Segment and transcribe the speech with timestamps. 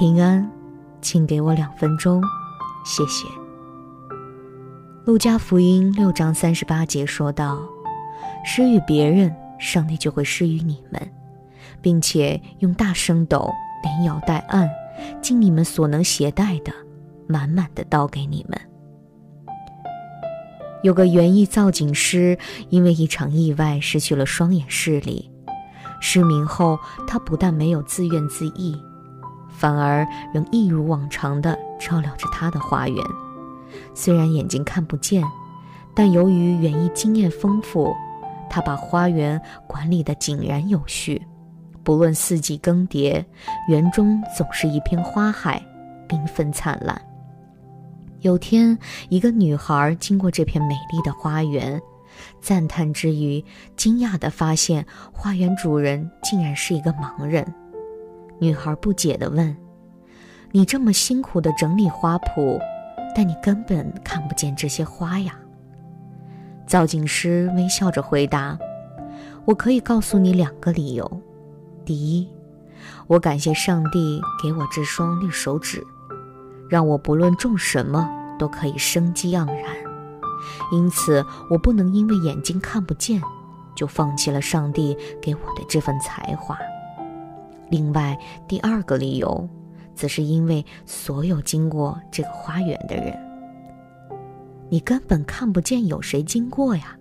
[0.00, 0.50] 平安，
[1.02, 2.22] 请给我两分钟，
[2.86, 3.28] 谢谢。
[5.04, 7.60] 路加福音六章三十八节说道
[8.42, 11.12] ：“施与别人，上帝就会施与你们，
[11.82, 13.52] 并且用大升斗
[13.82, 14.66] 连摇带按，
[15.20, 16.72] 尽你们所能携带的，
[17.26, 18.58] 满满的倒给你们。”
[20.82, 22.38] 有个园艺造景师，
[22.70, 25.30] 因为一场意外失去了双眼视力。
[26.00, 28.82] 失明后，他不但没有自怨自艾，
[29.60, 32.96] 反而仍一如往常地照料着他的花园。
[33.94, 35.22] 虽然眼睛看不见，
[35.94, 37.94] 但由于园艺经验丰富，
[38.48, 41.20] 他把花园管理得井然有序。
[41.84, 43.22] 不论四季更迭，
[43.68, 45.62] 园中总是一片花海，
[46.08, 47.00] 缤纷灿烂。
[48.20, 51.80] 有天，一个女孩经过这片美丽的花园，
[52.40, 53.44] 赞叹之余，
[53.76, 57.46] 惊讶地发现花园主人竟然是一个盲人。
[58.40, 59.56] 女孩不解地问
[60.50, 62.58] ：“你这么辛苦地整理花圃，
[63.14, 65.38] 但你根本看不见这些花呀？”
[66.66, 68.58] 造景师微笑着回答
[69.44, 71.22] ：“我可以告诉你两个理由。
[71.84, 72.28] 第一，
[73.06, 75.86] 我感谢上帝给我这双绿手指。”
[76.70, 79.74] 让我不论种什么都可以生机盎然，
[80.70, 83.20] 因此我不能因为眼睛看不见，
[83.74, 86.56] 就放弃了上帝给我的这份才华。
[87.70, 89.48] 另外，第二个理由，
[89.94, 93.16] 则是因为所有经过这个花园的人，
[94.68, 96.96] 你根本看不见有谁经过呀。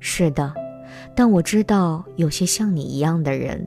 [0.00, 0.52] 是的，
[1.14, 3.66] 但我知道有些像你一样的人，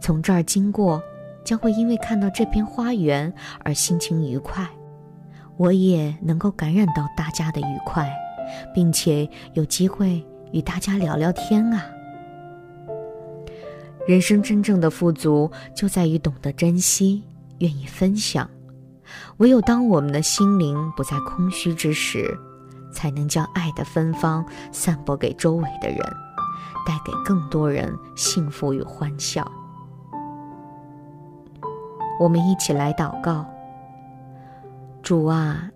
[0.00, 1.02] 从这儿经过。
[1.42, 3.32] 将会因为看到这片花园
[3.64, 4.68] 而心情愉快，
[5.56, 8.08] 我也能够感染到大家的愉快，
[8.74, 11.82] 并且有机会与大家聊聊天啊。
[14.10, 17.22] 人生真正的富足就在于懂得珍惜，
[17.58, 18.50] 愿意分享。
[19.36, 22.36] 唯有当我们的心灵不再空虚之时，
[22.92, 25.98] 才能将爱的芬芳散播给周围的人，
[26.84, 29.48] 带给更多人幸福与欢笑。
[32.18, 33.46] 我们一起来祷告。
[35.04, 35.70] 主啊，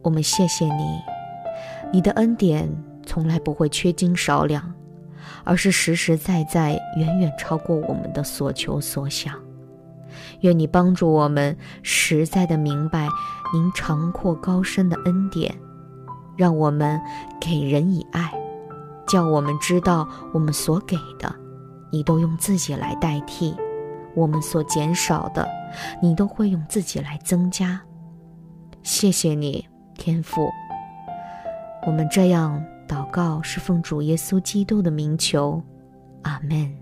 [0.00, 0.98] 我们谢谢你，
[1.92, 2.74] 你的恩典
[3.04, 4.72] 从来不会缺斤少两，
[5.44, 9.34] 而是实实在在，远远超过我们的所求所想。
[10.40, 13.08] 愿你帮助我们实在的明白
[13.52, 15.54] 您长阔高深的恩典，
[16.36, 17.00] 让我们
[17.40, 18.32] 给人以爱，
[19.06, 21.34] 叫我们知道我们所给的，
[21.90, 23.54] 你都用自己来代替。
[24.16, 25.48] 我们所减少的，
[26.02, 27.80] 你都会用自己来增加。
[28.82, 30.50] 谢谢你，天父。
[31.86, 32.60] 我们这样
[32.90, 35.62] 祷告，是奉主耶稣基督的名求，
[36.22, 36.79] 阿门。